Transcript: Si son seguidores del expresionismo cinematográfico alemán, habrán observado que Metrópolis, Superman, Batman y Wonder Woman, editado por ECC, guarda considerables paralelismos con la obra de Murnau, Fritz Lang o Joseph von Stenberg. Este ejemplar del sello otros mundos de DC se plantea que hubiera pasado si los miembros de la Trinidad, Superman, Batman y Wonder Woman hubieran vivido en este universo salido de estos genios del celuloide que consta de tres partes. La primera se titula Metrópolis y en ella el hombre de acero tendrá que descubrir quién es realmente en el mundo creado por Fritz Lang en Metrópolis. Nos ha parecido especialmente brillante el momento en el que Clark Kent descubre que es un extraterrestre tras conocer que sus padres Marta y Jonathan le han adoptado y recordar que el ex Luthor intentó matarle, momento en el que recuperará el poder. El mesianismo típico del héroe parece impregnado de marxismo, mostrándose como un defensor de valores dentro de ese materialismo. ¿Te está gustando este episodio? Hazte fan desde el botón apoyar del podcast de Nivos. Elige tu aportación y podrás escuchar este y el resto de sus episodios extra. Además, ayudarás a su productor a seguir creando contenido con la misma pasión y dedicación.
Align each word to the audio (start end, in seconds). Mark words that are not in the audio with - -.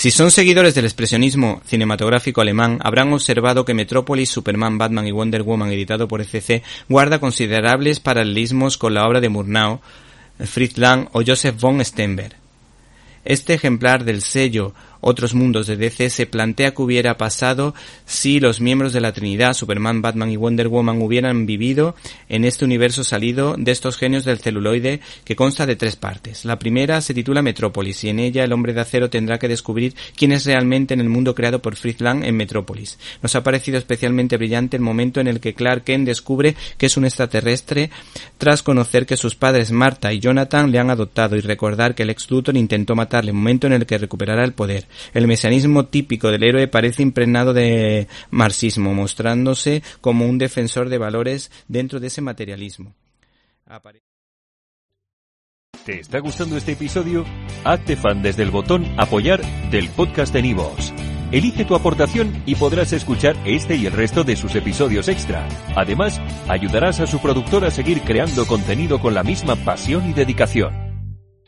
Si 0.00 0.10
son 0.10 0.30
seguidores 0.30 0.74
del 0.74 0.86
expresionismo 0.86 1.60
cinematográfico 1.66 2.40
alemán, 2.40 2.78
habrán 2.82 3.12
observado 3.12 3.66
que 3.66 3.74
Metrópolis, 3.74 4.30
Superman, 4.30 4.78
Batman 4.78 5.06
y 5.06 5.12
Wonder 5.12 5.42
Woman, 5.42 5.70
editado 5.72 6.08
por 6.08 6.22
ECC, 6.22 6.62
guarda 6.88 7.20
considerables 7.20 8.00
paralelismos 8.00 8.78
con 8.78 8.94
la 8.94 9.06
obra 9.06 9.20
de 9.20 9.28
Murnau, 9.28 9.82
Fritz 10.38 10.78
Lang 10.78 11.08
o 11.12 11.20
Joseph 11.22 11.60
von 11.60 11.84
Stenberg. 11.84 12.34
Este 13.26 13.52
ejemplar 13.52 14.04
del 14.04 14.22
sello 14.22 14.72
otros 15.00 15.34
mundos 15.34 15.66
de 15.66 15.76
DC 15.76 16.10
se 16.10 16.26
plantea 16.26 16.72
que 16.72 16.82
hubiera 16.82 17.16
pasado 17.16 17.74
si 18.06 18.40
los 18.40 18.60
miembros 18.60 18.92
de 18.92 19.00
la 19.00 19.12
Trinidad, 19.12 19.54
Superman, 19.54 20.02
Batman 20.02 20.30
y 20.30 20.36
Wonder 20.36 20.68
Woman 20.68 21.00
hubieran 21.02 21.46
vivido 21.46 21.94
en 22.28 22.44
este 22.44 22.64
universo 22.64 23.04
salido 23.04 23.56
de 23.58 23.72
estos 23.72 23.96
genios 23.96 24.24
del 24.24 24.38
celuloide 24.38 25.00
que 25.24 25.36
consta 25.36 25.66
de 25.66 25.76
tres 25.76 25.96
partes. 25.96 26.44
La 26.44 26.58
primera 26.58 27.00
se 27.00 27.14
titula 27.14 27.42
Metrópolis 27.42 28.04
y 28.04 28.08
en 28.08 28.18
ella 28.18 28.44
el 28.44 28.52
hombre 28.52 28.72
de 28.72 28.80
acero 28.80 29.10
tendrá 29.10 29.38
que 29.38 29.48
descubrir 29.48 29.94
quién 30.16 30.32
es 30.32 30.44
realmente 30.44 30.94
en 30.94 31.00
el 31.00 31.08
mundo 31.08 31.34
creado 31.34 31.60
por 31.60 31.76
Fritz 31.76 32.00
Lang 32.00 32.24
en 32.24 32.36
Metrópolis. 32.36 32.98
Nos 33.22 33.34
ha 33.34 33.42
parecido 33.42 33.78
especialmente 33.78 34.36
brillante 34.36 34.76
el 34.76 34.82
momento 34.82 35.20
en 35.20 35.28
el 35.28 35.40
que 35.40 35.54
Clark 35.54 35.84
Kent 35.84 36.06
descubre 36.06 36.56
que 36.76 36.86
es 36.86 36.96
un 36.96 37.04
extraterrestre 37.04 37.90
tras 38.38 38.62
conocer 38.62 39.06
que 39.06 39.16
sus 39.16 39.34
padres 39.34 39.70
Marta 39.70 40.12
y 40.12 40.20
Jonathan 40.20 40.70
le 40.70 40.78
han 40.78 40.90
adoptado 40.90 41.36
y 41.36 41.40
recordar 41.40 41.94
que 41.94 42.02
el 42.02 42.10
ex 42.10 42.30
Luthor 42.30 42.56
intentó 42.56 42.94
matarle, 42.94 43.32
momento 43.32 43.66
en 43.66 43.74
el 43.74 43.86
que 43.86 43.98
recuperará 43.98 44.44
el 44.44 44.52
poder. 44.52 44.86
El 45.14 45.26
mesianismo 45.26 45.86
típico 45.86 46.30
del 46.30 46.42
héroe 46.42 46.68
parece 46.68 47.02
impregnado 47.02 47.52
de 47.52 48.08
marxismo, 48.30 48.94
mostrándose 48.94 49.82
como 50.00 50.26
un 50.26 50.38
defensor 50.38 50.88
de 50.88 50.98
valores 50.98 51.50
dentro 51.68 52.00
de 52.00 52.08
ese 52.08 52.20
materialismo. 52.20 52.94
¿Te 55.84 56.00
está 56.00 56.18
gustando 56.18 56.56
este 56.56 56.72
episodio? 56.72 57.24
Hazte 57.64 57.96
fan 57.96 58.22
desde 58.22 58.42
el 58.42 58.50
botón 58.50 58.84
apoyar 58.98 59.40
del 59.70 59.88
podcast 59.88 60.32
de 60.32 60.42
Nivos. 60.42 60.92
Elige 61.32 61.64
tu 61.64 61.74
aportación 61.74 62.42
y 62.44 62.56
podrás 62.56 62.92
escuchar 62.92 63.36
este 63.44 63.76
y 63.76 63.86
el 63.86 63.92
resto 63.92 64.24
de 64.24 64.36
sus 64.36 64.54
episodios 64.56 65.08
extra. 65.08 65.48
Además, 65.76 66.20
ayudarás 66.48 67.00
a 67.00 67.06
su 67.06 67.20
productor 67.20 67.64
a 67.64 67.70
seguir 67.70 68.02
creando 68.02 68.46
contenido 68.46 69.00
con 69.00 69.14
la 69.14 69.22
misma 69.22 69.56
pasión 69.56 70.10
y 70.10 70.12
dedicación. 70.12 70.89